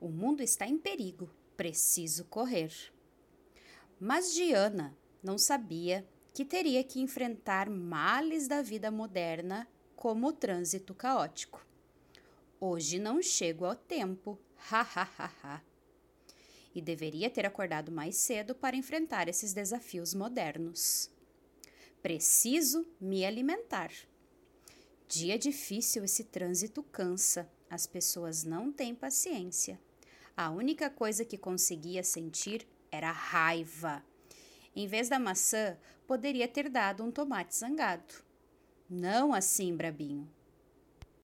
[0.00, 2.72] O mundo está em perigo, preciso correr.
[3.98, 9.66] Mas Diana não sabia que teria que enfrentar males da vida moderna,
[9.96, 11.66] como o trânsito caótico.
[12.60, 14.38] Hoje não chego ao tempo,
[14.70, 15.62] ha ha ha ha.
[16.72, 21.10] E deveria ter acordado mais cedo para enfrentar esses desafios modernos.
[22.00, 23.90] Preciso me alimentar.
[25.08, 29.80] Dia difícil esse trânsito cansa, as pessoas não têm paciência.
[30.40, 34.04] A única coisa que conseguia sentir era raiva.
[34.72, 35.76] Em vez da maçã,
[36.06, 38.14] poderia ter dado um tomate zangado.
[38.88, 40.30] Não assim, Brabinho.